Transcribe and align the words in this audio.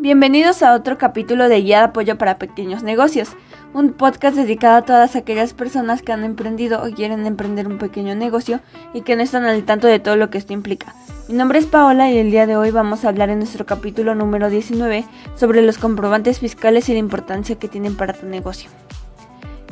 Bienvenidos 0.00 0.62
a 0.62 0.74
otro 0.74 0.98
capítulo 0.98 1.48
de 1.48 1.62
Guía 1.62 1.78
de 1.78 1.84
Apoyo 1.84 2.18
para 2.18 2.36
Pequeños 2.36 2.82
Negocios, 2.82 3.30
un 3.72 3.92
podcast 3.92 4.36
dedicado 4.36 4.76
a 4.76 4.82
todas 4.82 5.16
aquellas 5.16 5.54
personas 5.54 6.02
que 6.02 6.12
han 6.12 6.24
emprendido 6.24 6.82
o 6.82 6.90
quieren 6.90 7.24
emprender 7.26 7.66
un 7.68 7.78
pequeño 7.78 8.14
negocio 8.14 8.60
y 8.92 9.02
que 9.02 9.16
no 9.16 9.22
están 9.22 9.44
al 9.44 9.64
tanto 9.64 9.86
de 9.86 10.00
todo 10.00 10.16
lo 10.16 10.30
que 10.30 10.38
esto 10.38 10.52
implica. 10.52 10.94
Mi 11.28 11.36
nombre 11.36 11.58
es 11.58 11.66
Paola 11.66 12.10
y 12.10 12.18
el 12.18 12.30
día 12.30 12.46
de 12.46 12.56
hoy 12.56 12.70
vamos 12.70 13.04
a 13.04 13.08
hablar 13.08 13.30
en 13.30 13.38
nuestro 13.38 13.64
capítulo 13.64 14.14
número 14.14 14.50
19 14.50 15.06
sobre 15.36 15.62
los 15.62 15.78
comprobantes 15.78 16.40
fiscales 16.40 16.88
y 16.88 16.92
la 16.92 16.98
importancia 16.98 17.56
que 17.56 17.68
tienen 17.68 17.96
para 17.96 18.12
tu 18.12 18.26
negocio. 18.26 18.68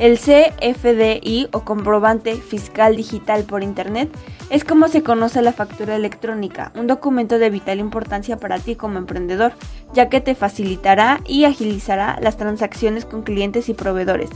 El 0.03 0.19
CFDI 0.19 1.47
o 1.53 1.61
comprobante 1.61 2.35
fiscal 2.35 2.97
digital 2.97 3.45
por 3.45 3.63
Internet 3.63 4.11
es 4.51 4.65
como 4.65 4.89
se 4.89 5.05
conoce 5.05 5.43
la 5.43 5.53
factura 5.53 5.95
electrónica, 5.95 6.73
un 6.75 6.89
documento 6.89 7.39
de 7.39 7.51
vital 7.51 7.79
importancia 7.79 8.37
para 8.37 8.59
ti 8.59 8.75
como 8.75 8.99
emprendedor, 8.99 9.53
ya 9.95 10.09
que 10.09 10.21
te 10.21 10.35
facilitará 10.35 11.21
y 11.25 11.45
agilizará 11.45 12.19
las 12.21 12.37
transacciones 12.37 13.05
con 13.05 13.23
clientes 13.23 13.69
y 13.69 13.75
proveedores. 13.75 14.31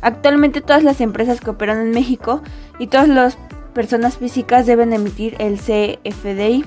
Actualmente 0.00 0.62
todas 0.62 0.82
las 0.82 1.02
empresas 1.02 1.38
que 1.38 1.50
operan 1.50 1.82
en 1.82 1.90
México 1.90 2.40
y 2.78 2.86
todas 2.86 3.08
las 3.10 3.36
personas 3.74 4.16
físicas 4.16 4.64
deben 4.64 4.94
emitir 4.94 5.36
el 5.38 5.58
CFDI 5.58 6.64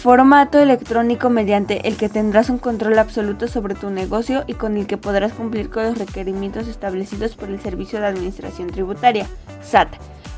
formato 0.00 0.58
electrónico 0.58 1.28
mediante 1.28 1.86
el 1.86 1.98
que 1.98 2.08
tendrás 2.08 2.48
un 2.48 2.56
control 2.56 2.98
absoluto 2.98 3.48
sobre 3.48 3.74
tu 3.74 3.90
negocio 3.90 4.44
y 4.46 4.54
con 4.54 4.78
el 4.78 4.86
que 4.86 4.96
podrás 4.96 5.34
cumplir 5.34 5.68
con 5.68 5.84
los 5.84 5.98
requerimientos 5.98 6.68
establecidos 6.68 7.36
por 7.36 7.50
el 7.50 7.60
Servicio 7.60 8.00
de 8.00 8.06
Administración 8.06 8.68
Tributaria, 8.68 9.26
SAT. 9.62 9.88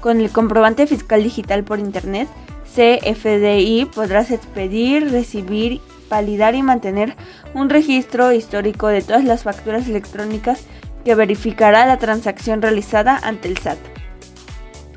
Con 0.01 0.21
el 0.21 0.31
comprobante 0.31 0.89
fiscal 0.89 1.23
digital 1.23 1.63
por 1.63 1.79
Internet, 1.79 2.29
CFDI, 2.75 3.85
podrás 3.95 4.33
expedir, 4.33 5.13
recibir, 5.13 5.81
validar 6.11 6.57
y 6.57 6.63
mantener 6.65 7.15
un 7.55 7.71
registro 7.71 8.33
histórico 8.33 8.89
de 8.89 9.03
todas 9.03 9.23
las 9.23 9.45
facturas 9.45 9.87
electrónicas 9.87 10.65
que 11.05 11.15
verificará 11.15 11.87
la 11.87 11.99
transacción 11.99 12.63
realizada 12.63 13.17
ante 13.17 13.47
el 13.47 13.59
SAT. 13.59 13.79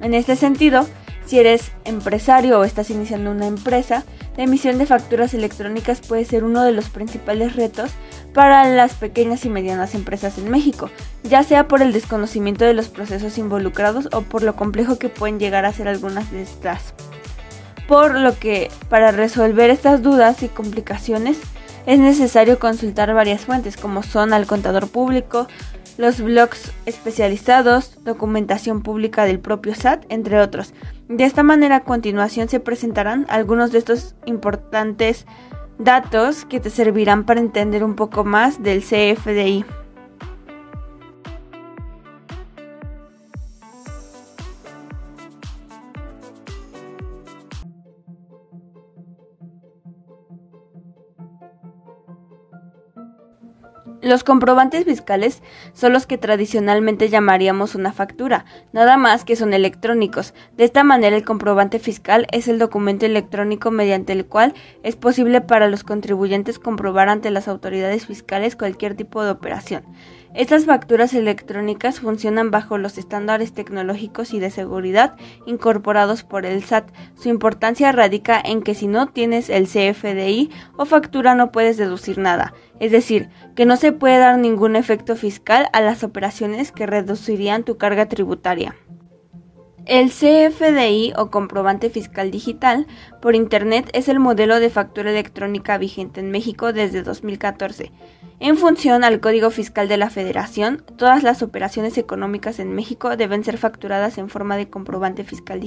En 0.02 0.16
este 0.16 0.36
sentido, 0.36 0.88
si 1.26 1.40
eres 1.40 1.72
empresario 1.86 2.60
o 2.60 2.64
estás 2.64 2.90
iniciando 2.90 3.32
una 3.32 3.48
empresa, 3.48 4.04
la 4.38 4.44
emisión 4.44 4.78
de 4.78 4.86
facturas 4.86 5.34
electrónicas 5.34 6.02
puede 6.02 6.26
ser 6.26 6.44
uno 6.44 6.64
de 6.64 6.72
los 6.72 6.90
principales 6.90 7.56
retos 7.56 7.92
para 8.34 8.66
las 8.66 8.94
pequeñas 8.94 9.46
y 9.46 9.50
medianas 9.50 9.96
empresas 9.96 10.38
en 10.38 10.52
México, 10.52 10.90
ya 11.24 11.44
sea 11.44 11.68
por 11.68 11.82
el 11.82 11.94
desconocimiento 11.94 12.66
de 12.66 12.74
los 12.74 12.90
procesos 12.90 13.38
involucrados 13.38 14.10
o 14.12 14.22
por 14.22 14.44
lo 14.44 14.56
complejo 14.56 15.00
que 15.00 15.10
pueden 15.10 15.40
llegar 15.40 15.66
a 15.66 15.74
ser 15.74 15.88
algunas 15.88 16.32
de 16.32 16.42
estas. 16.42 16.94
Por 17.88 18.16
lo 18.16 18.38
que, 18.38 18.70
para 18.90 19.12
resolver 19.12 19.70
estas 19.70 20.02
dudas 20.02 20.44
y 20.44 20.50
complicaciones, 20.50 21.38
es 21.86 22.00
necesario 22.00 22.60
consultar 22.60 23.14
varias 23.14 23.42
fuentes 23.42 23.78
como 23.78 24.04
son 24.04 24.34
al 24.34 24.48
contador 24.48 24.90
público, 24.90 25.48
los 25.98 26.22
blogs 26.22 26.72
especializados, 26.86 28.04
documentación 28.04 28.82
pública 28.82 29.26
del 29.26 29.40
propio 29.40 29.76
SAT, 29.76 30.06
entre 30.10 30.40
otros. 30.40 30.74
De 31.08 31.24
esta 31.24 31.44
manera 31.44 31.78
a 31.78 31.84
continuación 31.84 32.50
se 32.50 32.60
presentarán 32.60 33.26
algunos 33.30 33.72
de 33.72 33.80
estos 33.80 34.16
importantes 34.26 35.26
datos 35.78 36.46
que 36.46 36.60
te 36.60 36.70
servirán 36.70 37.26
para 37.26 37.40
entender 37.40 37.84
un 37.84 37.96
poco 37.96 38.24
más 38.24 38.62
del 38.62 38.82
CFDI. 38.82 39.66
Los 54.06 54.24
comprobantes 54.24 54.86
fiscales 54.86 55.42
son 55.74 55.92
los 55.92 56.06
que 56.06 56.20
tradicionalmente 56.20 57.10
llamaríamos 57.10 57.74
una 57.74 57.92
factura, 57.92 58.46
nada 58.72 58.98
más 58.98 59.26
que 59.26 59.36
son 59.36 59.52
electrónicos. 59.52 60.36
De 60.56 60.64
esta 60.64 60.84
manera 60.84 61.18
el 61.18 61.26
comprobante 61.26 61.80
fiscal 61.80 62.28
es 62.32 62.48
el 62.48 62.60
documento 62.60 63.08
electrónico 63.08 63.72
mediante 63.72 64.14
el 64.14 64.28
cual 64.28 64.54
es 64.84 64.96
posible 64.96 65.42
para 65.42 65.70
los 65.70 65.84
contribuyentes 65.84 66.60
comprobar 66.60 67.10
ante 67.10 67.32
las 67.32 67.48
autoridades 67.48 68.06
fiscales 68.06 68.56
cualquier 68.56 68.94
tipo 68.94 69.24
de 69.24 69.32
operación. 69.32 69.84
Estas 70.36 70.66
facturas 70.66 71.14
electrónicas 71.14 72.02
funcionan 72.02 72.52
bajo 72.52 72.78
los 72.78 72.98
estándares 72.98 73.54
tecnológicos 73.54 74.34
y 74.34 74.40
de 74.42 74.52
seguridad 74.52 75.16
incorporados 75.46 76.24
por 76.24 76.46
el 76.46 76.62
SAT. 76.62 76.92
Su 77.16 77.30
importancia 77.30 77.94
radica 77.94 78.42
en 78.44 78.62
que 78.62 78.76
si 78.76 78.88
no 78.88 79.08
tienes 79.08 79.50
el 79.50 79.66
CFDI 79.66 80.50
o 80.76 80.84
factura 80.84 81.36
no 81.36 81.54
puedes 81.54 81.78
deducir 81.78 82.18
nada, 82.18 82.54
es 82.82 82.92
decir, 82.92 83.30
que 83.56 83.66
no 83.66 83.78
se 83.78 83.94
puede 83.94 84.18
dar 84.18 84.38
ningún 84.38 84.76
efecto 84.76 85.16
fiscal 85.16 85.70
a 85.72 85.80
las 85.80 86.04
operaciones 86.04 86.74
que 86.74 86.86
reducirían 86.86 87.64
tu 87.64 87.78
carga 87.78 88.08
tributaria. 88.10 88.76
El 89.86 90.10
CFDI 90.10 91.14
o 91.16 91.30
comprobante 91.30 91.92
fiscal 91.92 92.32
digital 92.32 92.88
por 93.22 93.36
Internet 93.36 93.88
es 93.94 94.10
el 94.10 94.20
modelo 94.20 94.60
de 94.60 94.72
factura 94.72 95.12
electrónica 95.12 95.78
vigente 95.78 96.20
en 96.22 96.32
México 96.32 96.74
desde 96.74 97.04
2014. 97.04 97.92
En 98.40 98.58
función 98.58 99.04
al 99.04 99.20
Código 99.20 99.52
Fiscal 99.52 99.88
de 99.88 99.98
la 99.98 100.10
Federación, 100.10 100.84
todas 100.98 101.22
las 101.22 101.44
operaciones 101.44 102.00
económicas 102.00 102.58
en 102.58 102.74
México 102.74 103.16
deben 103.16 103.44
ser 103.44 103.60
facturadas 103.60 104.18
en 104.18 104.28
forma 104.28 104.58
de 104.58 104.72
comprobante 104.72 105.24
fiscal 105.24 105.62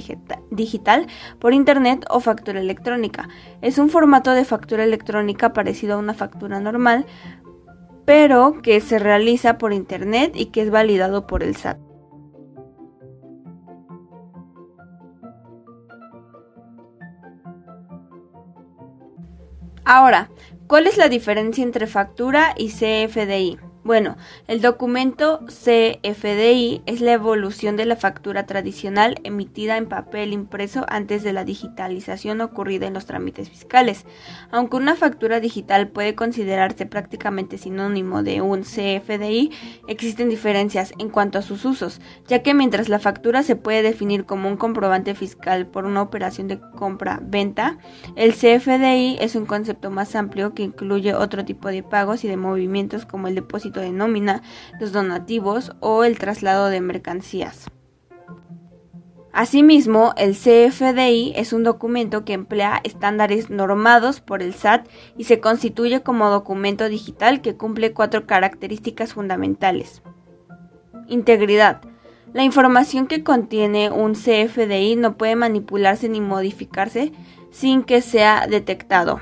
digital 0.51 1.07
por 1.39 1.53
Internet 1.53 2.05
o 2.09 2.19
factura 2.19 2.59
electrónica. 2.59 3.29
Es 3.61 3.77
un 3.77 3.89
formato 3.89 4.31
de 4.31 4.43
factura 4.43 4.83
electrónica 4.83 5.53
parecido 5.53 5.95
a 5.95 5.99
una 5.99 6.13
factura 6.13 6.59
normal, 6.59 7.05
pero 8.03 8.61
que 8.61 8.81
se 8.81 8.99
realiza 8.99 9.57
por 9.57 9.71
Internet 9.71 10.33
y 10.35 10.47
que 10.47 10.63
es 10.63 10.71
validado 10.71 11.25
por 11.25 11.41
el 11.41 11.55
SAT. 11.55 11.88
Ahora, 19.91 20.29
¿cuál 20.67 20.85
es 20.85 20.97
la 20.97 21.09
diferencia 21.09 21.63
entre 21.63 21.87
factura 21.87 22.53
y 22.55 22.69
CFDI? 22.69 23.57
Bueno, 23.81 24.17
el 24.47 24.59
documento 24.59 25.39
CFDI 25.47 26.81
es 26.85 26.99
la 26.99 27.13
evolución 27.13 27.77
de 27.77 27.85
la 27.85 27.95
factura 27.95 28.45
tradicional 28.45 29.15
emitida 29.23 29.77
en 29.77 29.87
papel 29.87 30.33
impreso 30.33 30.85
antes 30.89 31.23
de 31.23 31.31
la 31.31 31.45
digitalización 31.45 32.41
ocurrida 32.41 32.87
en 32.87 32.93
los 32.93 33.05
trámites 33.05 33.49
fiscales. 33.49 34.05
Aunque 34.51 34.75
una 34.75 34.95
factura 34.95 35.39
digital 35.39 35.87
puede 35.87 36.13
considerarse 36.13 36.87
prácticamente 36.87 37.57
sinónimo 37.57 38.21
de 38.21 38.41
un 38.41 38.63
CFDI, 38.63 39.51
existen 39.87 40.27
diferencias 40.27 40.91
en 40.99 41.09
cuanto 41.09 41.39
a 41.39 41.41
sus 41.41 41.63
usos, 41.63 42.01
ya 42.27 42.43
que 42.43 42.53
mientras 42.53 42.89
la 42.89 42.99
factura 42.99 43.43
se 43.43 43.55
puede 43.55 43.81
definir 43.81 44.25
como 44.25 44.49
un 44.49 44.57
comprobante 44.57 45.15
fiscal 45.15 45.67
por 45.67 45.85
una 45.85 46.01
operación 46.01 46.49
de 46.49 46.59
compra-venta, 46.59 47.77
el 48.17 48.33
CFDI 48.33 49.19
es 49.21 49.35
un 49.35 49.45
concepto 49.45 49.89
más 49.89 50.15
amplio 50.15 50.53
que 50.53 50.63
incluye 50.63 51.13
otro 51.13 51.45
tipo 51.45 51.69
de 51.69 51.81
pagos 51.81 52.25
y 52.25 52.27
de 52.27 52.35
movimientos 52.35 53.05
como 53.05 53.29
el 53.29 53.35
depósito 53.69 53.79
de 53.79 53.91
nómina, 53.91 54.41
los 54.79 54.91
donativos 54.91 55.71
o 55.79 56.03
el 56.03 56.17
traslado 56.17 56.67
de 56.67 56.81
mercancías. 56.81 57.67
Asimismo, 59.31 60.13
el 60.17 60.35
CFDI 60.35 61.33
es 61.35 61.53
un 61.53 61.63
documento 61.63 62.25
que 62.25 62.33
emplea 62.33 62.81
estándares 62.83 63.49
normados 63.49 64.21
por 64.21 64.41
el 64.41 64.53
SAT 64.53 64.87
y 65.17 65.25
se 65.25 65.39
constituye 65.39 66.01
como 66.01 66.29
documento 66.29 66.89
digital 66.89 67.41
que 67.41 67.55
cumple 67.55 67.93
cuatro 67.93 68.25
características 68.25 69.13
fundamentales. 69.13 70.01
Integridad. 71.07 71.81
La 72.33 72.43
información 72.43 73.07
que 73.07 73.23
contiene 73.23 73.91
un 73.91 74.13
CFDI 74.13 74.95
no 74.95 75.15
puede 75.15 75.35
manipularse 75.35 76.09
ni 76.09 76.21
modificarse 76.21 77.11
sin 77.51 77.83
que 77.83 78.01
sea 78.01 78.45
detectado. 78.47 79.19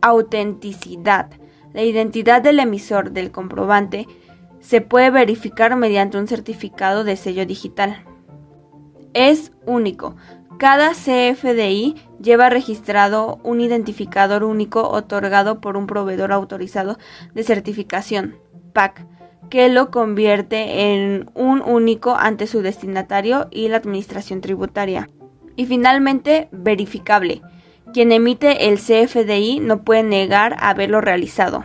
Autenticidad. 0.00 1.30
La 1.76 1.82
identidad 1.82 2.40
del 2.40 2.58
emisor 2.58 3.10
del 3.10 3.30
comprobante 3.30 4.08
se 4.60 4.80
puede 4.80 5.10
verificar 5.10 5.76
mediante 5.76 6.16
un 6.16 6.26
certificado 6.26 7.04
de 7.04 7.16
sello 7.16 7.44
digital. 7.44 8.02
Es 9.12 9.52
único. 9.66 10.16
Cada 10.58 10.92
CFDI 10.92 11.96
lleva 12.18 12.48
registrado 12.48 13.40
un 13.42 13.60
identificador 13.60 14.42
único 14.42 14.88
otorgado 14.88 15.60
por 15.60 15.76
un 15.76 15.86
proveedor 15.86 16.32
autorizado 16.32 16.96
de 17.34 17.42
certificación, 17.42 18.36
PAC, 18.72 19.06
que 19.50 19.68
lo 19.68 19.90
convierte 19.90 20.94
en 20.94 21.30
un 21.34 21.60
único 21.60 22.14
ante 22.14 22.46
su 22.46 22.62
destinatario 22.62 23.48
y 23.50 23.68
la 23.68 23.76
administración 23.76 24.40
tributaria. 24.40 25.10
Y 25.56 25.66
finalmente, 25.66 26.48
verificable. 26.52 27.42
Quien 27.92 28.12
emite 28.12 28.68
el 28.68 28.78
CFDI 28.78 29.60
no 29.60 29.84
puede 29.84 30.02
negar 30.02 30.56
haberlo 30.58 31.00
realizado. 31.00 31.64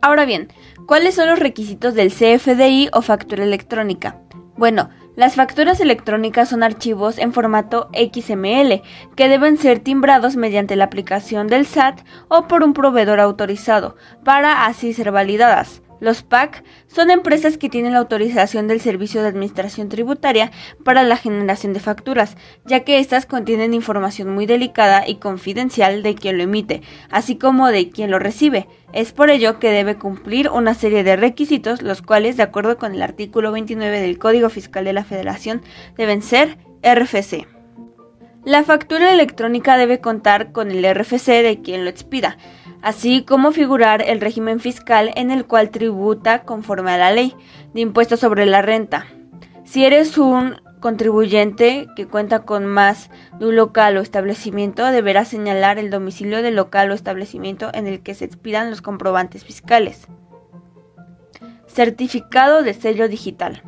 Ahora 0.00 0.26
bien, 0.26 0.48
¿Cuáles 0.86 1.14
son 1.14 1.28
los 1.28 1.38
requisitos 1.38 1.94
del 1.94 2.12
CFDI 2.12 2.90
o 2.92 3.00
factura 3.00 3.42
electrónica? 3.42 4.20
Bueno, 4.54 4.90
las 5.16 5.34
facturas 5.34 5.80
electrónicas 5.80 6.50
son 6.50 6.62
archivos 6.62 7.16
en 7.16 7.32
formato 7.32 7.88
XML 7.94 8.82
que 9.16 9.28
deben 9.28 9.56
ser 9.56 9.80
timbrados 9.80 10.36
mediante 10.36 10.76
la 10.76 10.84
aplicación 10.84 11.46
del 11.46 11.64
SAT 11.64 12.00
o 12.28 12.46
por 12.48 12.62
un 12.62 12.74
proveedor 12.74 13.18
autorizado 13.18 13.96
para 14.24 14.66
así 14.66 14.92
ser 14.92 15.10
validadas. 15.10 15.80
Los 16.04 16.22
PAC 16.22 16.64
son 16.86 17.10
empresas 17.10 17.56
que 17.56 17.70
tienen 17.70 17.94
la 17.94 18.00
autorización 18.00 18.68
del 18.68 18.78
Servicio 18.78 19.22
de 19.22 19.28
Administración 19.28 19.88
Tributaria 19.88 20.50
para 20.84 21.02
la 21.02 21.16
generación 21.16 21.72
de 21.72 21.80
facturas, 21.80 22.36
ya 22.66 22.80
que 22.80 22.98
éstas 22.98 23.24
contienen 23.24 23.72
información 23.72 24.28
muy 24.28 24.44
delicada 24.44 25.08
y 25.08 25.14
confidencial 25.14 26.02
de 26.02 26.14
quien 26.14 26.36
lo 26.36 26.42
emite, 26.42 26.82
así 27.10 27.36
como 27.36 27.68
de 27.68 27.88
quien 27.88 28.10
lo 28.10 28.18
recibe. 28.18 28.68
Es 28.92 29.12
por 29.12 29.30
ello 29.30 29.58
que 29.58 29.70
debe 29.70 29.96
cumplir 29.96 30.50
una 30.50 30.74
serie 30.74 31.04
de 31.04 31.16
requisitos, 31.16 31.80
los 31.80 32.02
cuales, 32.02 32.36
de 32.36 32.42
acuerdo 32.42 32.76
con 32.76 32.92
el 32.94 33.00
artículo 33.00 33.50
29 33.50 34.02
del 34.02 34.18
Código 34.18 34.50
Fiscal 34.50 34.84
de 34.84 34.92
la 34.92 35.04
Federación, 35.04 35.62
deben 35.96 36.20
ser 36.20 36.58
RFC. 36.82 37.46
La 38.44 38.62
factura 38.62 39.10
electrónica 39.10 39.78
debe 39.78 40.02
contar 40.02 40.52
con 40.52 40.70
el 40.70 40.84
RFC 40.84 41.42
de 41.42 41.62
quien 41.62 41.84
lo 41.84 41.88
expida 41.88 42.36
así 42.84 43.24
como 43.24 43.50
figurar 43.50 44.02
el 44.02 44.20
régimen 44.20 44.60
fiscal 44.60 45.10
en 45.16 45.30
el 45.30 45.46
cual 45.46 45.70
tributa 45.70 46.42
conforme 46.42 46.92
a 46.92 46.98
la 46.98 47.12
ley 47.12 47.34
de 47.72 47.80
impuestos 47.80 48.20
sobre 48.20 48.44
la 48.44 48.60
renta. 48.60 49.06
Si 49.64 49.86
eres 49.86 50.18
un 50.18 50.56
contribuyente 50.80 51.86
que 51.96 52.06
cuenta 52.06 52.40
con 52.40 52.66
más 52.66 53.08
de 53.38 53.46
un 53.46 53.56
local 53.56 53.96
o 53.96 54.02
establecimiento, 54.02 54.84
deberá 54.84 55.24
señalar 55.24 55.78
el 55.78 55.88
domicilio 55.88 56.42
del 56.42 56.56
local 56.56 56.90
o 56.90 56.94
establecimiento 56.94 57.70
en 57.72 57.86
el 57.86 58.02
que 58.02 58.14
se 58.14 58.26
expidan 58.26 58.68
los 58.68 58.82
comprobantes 58.82 59.44
fiscales. 59.44 60.06
Certificado 61.66 62.62
de 62.62 62.74
sello 62.74 63.08
digital. 63.08 63.62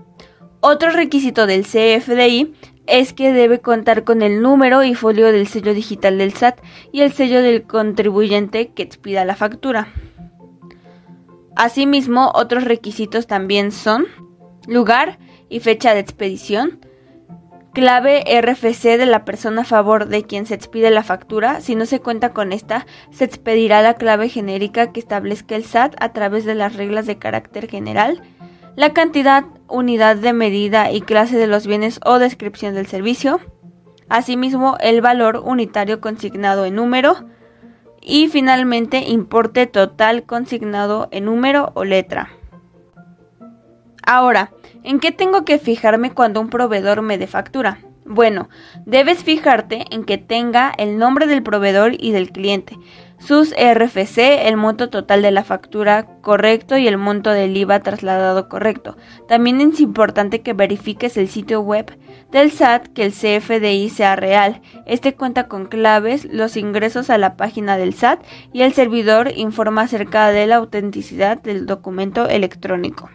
Otro 0.60 0.90
requisito 0.90 1.46
del 1.46 1.62
CFDI 1.62 2.54
es 2.87 3.12
que 3.12 3.33
debe 3.33 3.61
contar 3.61 4.05
con 4.05 4.23
el 4.23 4.43
número 4.43 4.85
y 4.85 4.94
folio 4.94 5.33
del 5.33 5.47
sello 5.47 5.75
digital 5.75 6.19
del 6.19 6.33
SAT 6.33 6.61
y 6.93 7.00
el 7.03 7.12
sello 7.12 7.43
del 7.43 7.65
contribuyente 7.65 8.69
que 8.69 8.83
expida 8.83 9.25
la 9.25 9.37
factura. 9.37 9.88
Asimismo, 11.56 12.33
otros 12.35 12.65
requisitos 12.65 13.27
también 13.27 13.73
son 13.73 14.06
lugar 14.67 15.19
y 15.49 15.61
fecha 15.61 15.94
de 15.94 16.00
expedición, 16.00 16.81
clave 17.73 18.25
RFC 18.41 18.99
de 18.99 19.06
la 19.06 19.25
persona 19.25 19.62
a 19.62 19.65
favor 19.65 20.06
de 20.09 20.25
quien 20.25 20.47
se 20.47 20.55
expide 20.55 20.91
la 20.91 21.03
factura. 21.03 21.61
Si 21.61 21.75
no 21.75 21.87
se 21.87 22.00
cuenta 22.00 22.33
con 22.33 22.53
esta, 22.53 22.87
se 23.11 23.25
expedirá 23.25 23.83
la 23.83 23.94
clave 23.94 24.29
genérica 24.29 24.93
que 24.93 25.00
establezca 25.00 25.56
el 25.56 25.65
SAT 25.65 25.94
a 25.99 26.12
través 26.12 26.44
de 26.44 26.55
las 26.55 26.77
reglas 26.77 27.06
de 27.06 27.19
carácter 27.19 27.69
general 27.69 28.23
la 28.76 28.93
cantidad, 28.93 29.44
unidad 29.69 30.17
de 30.17 30.34
medida 30.34 30.93
y 30.93 31.00
clase 31.00 31.38
de 31.38 31.46
los 31.46 31.67
bienes 31.67 31.99
o 32.05 32.19
descripción 32.19 32.75
del 32.75 32.87
servicio, 32.87 33.40
asimismo 34.08 34.76
el 34.81 35.00
valor 35.00 35.43
unitario 35.44 36.00
consignado 36.00 36.67
en 36.67 36.76
número 36.76 37.26
y 38.02 38.28
finalmente 38.28 38.99
importe 38.99 39.67
total 39.67 40.25
consignado 40.25 41.08
en 41.11 41.25
número 41.25 41.73
o 41.75 41.84
letra. 41.84 42.31
Ahora, 44.05 44.52
¿en 44.84 45.00
qué 45.00 45.11
tengo 45.11 45.44
que 45.44 45.58
fijarme 45.58 46.12
cuando 46.12 46.40
un 46.40 46.50
proveedor 46.50 47.02
me 47.02 47.19
dé 47.19 47.26
factura? 47.26 47.78
Bueno, 48.05 48.49
debes 48.84 49.25
fijarte 49.25 49.87
en 49.90 50.05
que 50.05 50.19
tenga 50.19 50.73
el 50.78 50.99
nombre 50.99 51.26
del 51.26 51.43
proveedor 51.43 51.94
y 51.99 52.12
del 52.12 52.31
cliente, 52.31 52.78
sus 53.18 53.52
RFC, 53.52 54.46
el 54.46 54.56
monto 54.56 54.90
total 54.90 55.22
de 55.22 55.30
la 55.30 55.44
factura 55.44 56.06
correcto 56.20 56.76
y 56.76 56.86
el 56.86 56.98
monto 56.98 57.30
del 57.30 57.56
IVA 57.56 57.80
trasladado 57.80 58.48
correcto. 58.48 58.96
También 59.28 59.60
es 59.60 59.80
importante 59.80 60.42
que 60.42 60.52
verifiques 60.52 61.16
el 61.16 61.28
sitio 61.28 61.60
web 61.60 61.98
del 62.30 62.50
SAT 62.50 62.88
que 62.88 63.04
el 63.04 63.12
CFDI 63.12 63.88
sea 63.90 64.16
real. 64.16 64.60
Este 64.86 65.14
cuenta 65.14 65.48
con 65.48 65.66
claves, 65.66 66.26
los 66.26 66.56
ingresos 66.56 67.10
a 67.10 67.18
la 67.18 67.36
página 67.36 67.76
del 67.76 67.94
SAT 67.94 68.22
y 68.52 68.62
el 68.62 68.72
servidor 68.72 69.32
informa 69.34 69.82
acerca 69.82 70.30
de 70.30 70.46
la 70.46 70.56
autenticidad 70.56 71.40
del 71.40 71.66
documento 71.66 72.28
electrónico. 72.28 73.08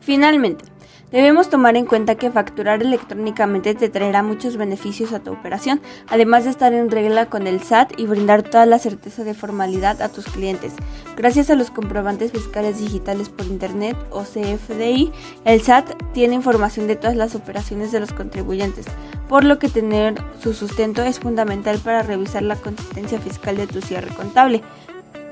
Finalmente, 0.00 0.64
debemos 1.10 1.48
tomar 1.48 1.76
en 1.76 1.86
cuenta 1.86 2.16
que 2.16 2.30
facturar 2.30 2.82
electrónicamente 2.82 3.74
te 3.74 3.88
traerá 3.88 4.22
muchos 4.22 4.56
beneficios 4.56 5.12
a 5.12 5.20
tu 5.20 5.32
operación, 5.32 5.80
además 6.08 6.44
de 6.44 6.50
estar 6.50 6.72
en 6.72 6.90
regla 6.90 7.26
con 7.26 7.46
el 7.46 7.60
SAT 7.60 7.98
y 7.98 8.06
brindar 8.06 8.42
toda 8.42 8.66
la 8.66 8.78
certeza 8.78 9.24
de 9.24 9.34
formalidad 9.34 10.02
a 10.02 10.08
tus 10.08 10.26
clientes. 10.26 10.74
Gracias 11.16 11.50
a 11.50 11.54
los 11.54 11.70
comprobantes 11.70 12.32
fiscales 12.32 12.78
digitales 12.78 13.28
por 13.28 13.46
Internet 13.46 13.96
o 14.10 14.22
CFDI, 14.22 15.12
el 15.44 15.62
SAT 15.62 16.12
tiene 16.12 16.34
información 16.34 16.86
de 16.86 16.96
todas 16.96 17.16
las 17.16 17.34
operaciones 17.34 17.92
de 17.92 18.00
los 18.00 18.12
contribuyentes, 18.12 18.86
por 19.28 19.44
lo 19.44 19.58
que 19.58 19.68
tener 19.68 20.14
su 20.40 20.54
sustento 20.54 21.02
es 21.02 21.20
fundamental 21.20 21.78
para 21.78 22.02
revisar 22.02 22.42
la 22.42 22.56
consistencia 22.56 23.20
fiscal 23.20 23.56
de 23.56 23.66
tu 23.66 23.80
cierre 23.80 24.14
contable. 24.14 24.62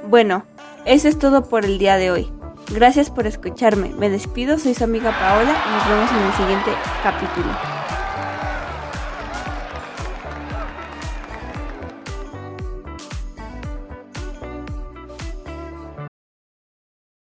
Bueno, 0.09 0.45
eso 0.85 1.09
es 1.09 1.19
todo 1.19 1.49
por 1.49 1.65
el 1.65 1.79
día 1.79 1.97
de 1.97 2.11
hoy. 2.11 2.34
Gracias 2.71 3.11
por 3.11 3.27
escucharme. 3.27 3.91
Me 3.91 4.09
despido, 4.09 4.59
soy 4.59 4.75
su 4.75 4.85
amiga 4.85 5.11
Paola 5.19 5.55
y 5.67 5.71
nos 5.71 5.89
vemos 5.89 6.11
en 6.11 6.27
el 6.27 6.33
siguiente 6.33 6.71
capítulo. 7.03 7.74